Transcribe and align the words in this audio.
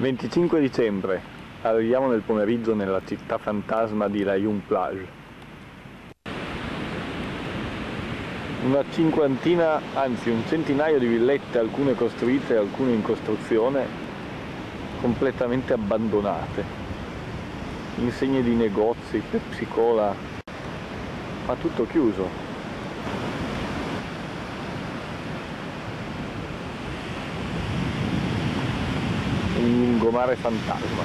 25 0.00 0.60
dicembre, 0.60 1.20
arriviamo 1.62 2.06
nel 2.06 2.20
pomeriggio 2.20 2.72
nella 2.72 3.00
città 3.04 3.36
fantasma 3.36 4.06
di 4.06 4.22
La 4.22 4.36
Plage. 4.64 5.06
Una 8.62 8.84
cinquantina, 8.92 9.80
anzi 9.94 10.30
un 10.30 10.44
centinaio 10.46 11.00
di 11.00 11.06
villette, 11.08 11.58
alcune 11.58 11.94
costruite 11.94 12.56
alcune 12.56 12.92
in 12.92 13.02
costruzione, 13.02 13.86
completamente 15.00 15.72
abbandonate. 15.72 16.64
Insegne 17.96 18.40
di 18.44 18.54
negozi, 18.54 19.20
Pepsi 19.28 19.66
Cola, 19.66 20.14
ma 21.44 21.54
tutto 21.56 21.84
chiuso. 21.88 22.47
Un 29.68 29.84
lungomare 29.84 30.34
fantasma. 30.36 31.02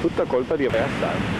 Tutta 0.00 0.24
colpa 0.24 0.56
di 0.56 0.66
Rea 0.66 0.86
Star. 0.96 1.38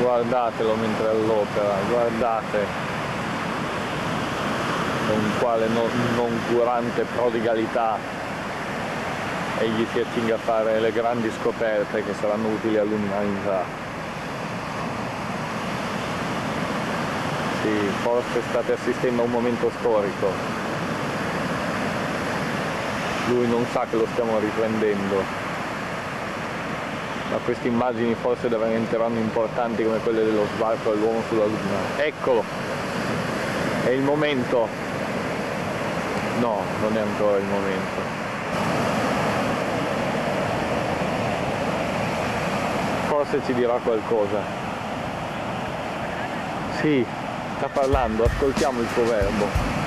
guardatelo 0.00 0.74
mentre 0.76 1.08
all'opera, 1.08 1.74
guardate 1.88 2.66
con 5.06 5.32
quale 5.38 5.68
non, 5.68 5.90
noncurante 6.14 7.04
prodigalità 7.14 7.98
egli 9.60 9.86
si 9.92 10.00
accinga 10.00 10.34
a 10.34 10.38
fare 10.38 10.80
le 10.80 10.90
grandi 10.90 11.30
scoperte 11.40 12.02
che 12.02 12.14
saranno 12.18 12.48
utili 12.48 12.78
all'umanità. 12.78 13.64
Sì, 17.62 17.90
forse 18.02 18.40
state 18.48 18.72
assistendo 18.72 19.22
a 19.22 19.24
un 19.26 19.30
momento 19.30 19.70
storico. 19.78 20.32
Lui 23.28 23.46
non 23.46 23.64
sa 23.70 23.86
che 23.88 23.96
lo 23.96 24.06
stiamo 24.12 24.38
riprendendo 24.38 25.48
ma 27.30 27.36
queste 27.44 27.68
immagini 27.68 28.14
forse 28.14 28.48
diventeranno 28.48 29.18
importanti 29.18 29.84
come 29.84 29.98
quelle 29.98 30.24
dello 30.24 30.46
sbarco 30.56 30.90
dell'uomo 30.90 31.22
sulla 31.28 31.44
luna. 31.44 31.78
Eccolo! 31.96 32.42
È 33.84 33.90
il 33.90 34.02
momento. 34.02 34.66
No, 36.40 36.62
non 36.80 36.96
è 36.96 37.00
ancora 37.00 37.36
il 37.36 37.44
momento. 37.44 38.19
Forse 43.20 43.42
ci 43.44 43.52
dirà 43.52 43.74
qualcosa. 43.74 44.40
Sì, 46.80 47.04
sta 47.58 47.68
parlando, 47.68 48.24
ascoltiamo 48.24 48.80
il 48.80 48.88
suo 48.94 49.04
verbo. 49.04 49.79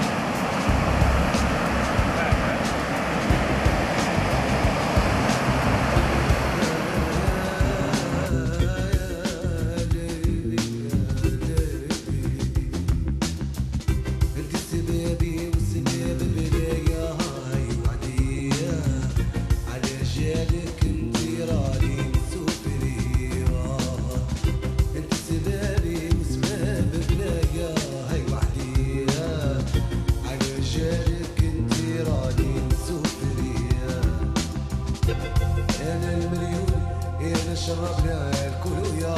شرب 37.74 38.06
الكل 38.06 39.02
يا 39.02 39.16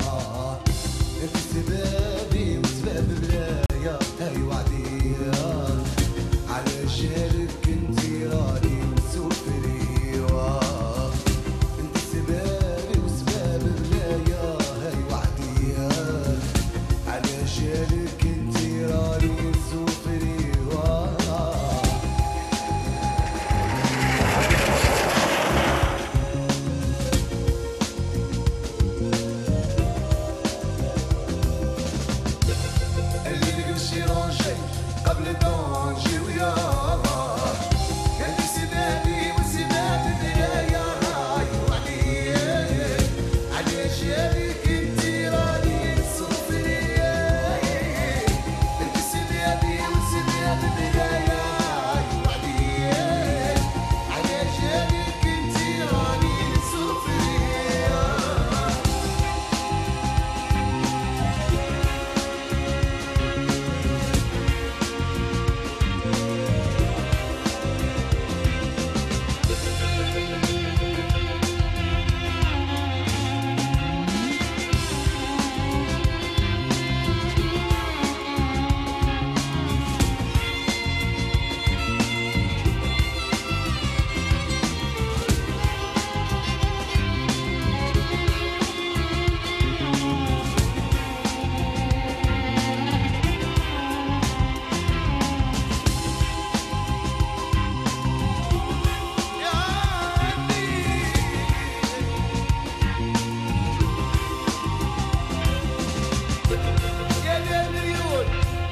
نار 0.00 0.60
سبابي 1.52 2.58
وسباب 2.58 3.08
بلايا. 3.20 3.98
هاي 4.20 4.42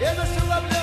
in 0.07 0.17
the 0.17 0.25
celebrity. 0.25 0.76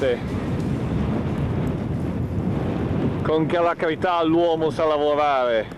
Guardate 0.00 0.18
con 3.22 3.44
che 3.44 3.58
alacrità 3.58 4.22
l'uomo 4.22 4.70
sa 4.70 4.86
lavorare 4.86 5.68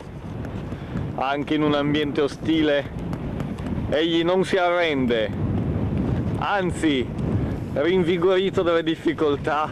anche 1.17 1.55
in 1.55 1.63
un 1.63 1.75
ambiente 1.75 2.21
ostile 2.21 2.89
egli 3.91 4.23
non 4.23 4.45
si 4.45 4.57
arrende 4.57 5.29
anzi 6.39 7.05
rinvigorito 7.73 8.63
dalle 8.63 8.85
difficoltà 8.85 9.69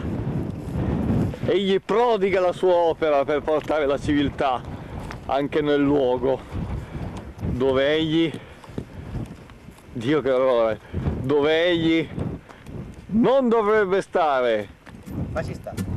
egli 1.45 1.79
prodiga 1.79 2.41
la 2.41 2.51
sua 2.51 2.73
opera 2.73 3.23
per 3.23 3.41
portare 3.41 3.85
la 3.85 3.97
civiltà 3.97 4.61
anche 5.27 5.61
nel 5.61 5.81
luogo 5.81 6.39
dove 7.39 7.95
egli 7.95 8.29
Dio 9.93 10.21
che 10.21 10.29
orrore 10.29 10.79
dove 11.21 11.65
egli 11.67 12.07
non 13.11 13.49
dovrebbe 13.49 14.01
stare 14.01 14.79
Ma 15.31 15.43
ci 15.43 15.53
sta. 15.53 15.90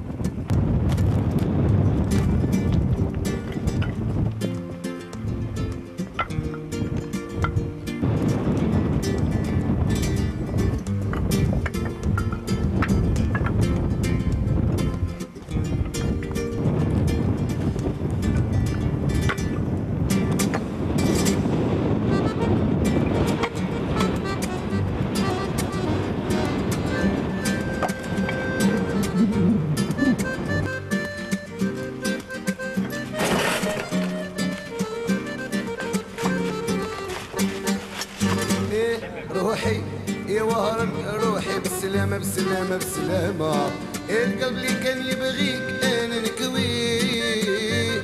روحي 39.34 39.80
يا 40.28 40.42
وهران 40.42 40.88
روحي 41.24 41.58
بالسلامة 41.58 42.18
بالسلامة 42.18 42.76
بالسلامة 42.76 43.70
القلب 44.10 44.56
اللي 44.56 44.74
كان 44.84 45.06
يبغيك 45.06 45.84
أنا 45.84 46.20
نكويه 46.20 48.02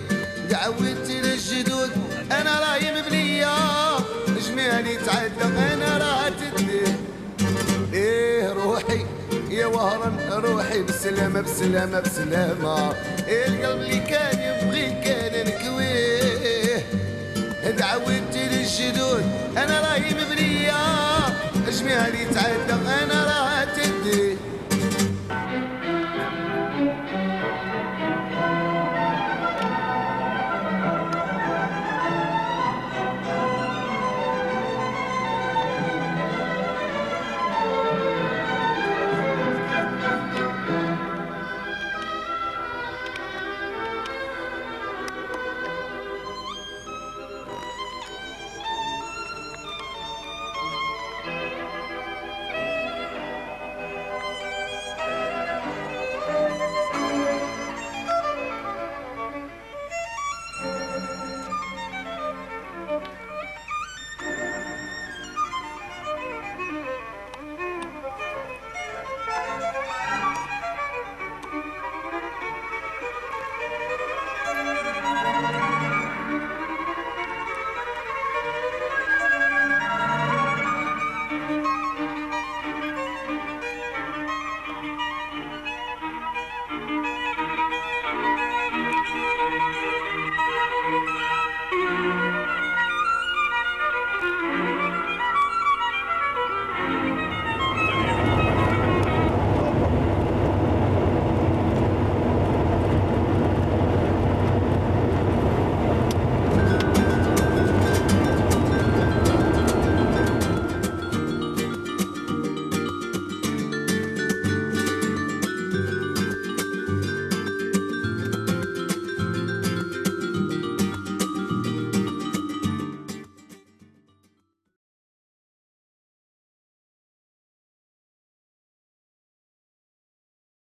دعوت 0.50 1.08
للجدود 1.10 1.90
أنا 2.32 2.60
راهي 2.60 3.02
مبنية. 3.02 3.50
جمالي 4.48 4.96
تعدى 4.96 5.44
أنا 5.75 5.98
راه 5.98 6.28
تديه 6.28 6.98
إيه 7.93 8.52
روحي 8.52 9.06
يا 9.50 9.66
وهران 9.66 10.16
روحي 10.32 10.82
بالسلامة 10.82 11.40
بالسلامة 11.40 12.00
بالسلامة 12.00 12.90
القلب 13.28 13.81
اللي 13.81 13.98
كان 13.98 14.38
يبغيك 14.38 15.06
أنا 15.06 15.43
نكويه 15.43 16.84
دعوت 17.78 18.30
الجدود 18.81 19.25
أنا 19.56 19.81
راهي 19.81 20.15
مبنية. 20.15 20.73
اجميها 21.69 22.09
لي 22.09 22.25
تعدى 22.25 22.73
أنا 23.03 23.19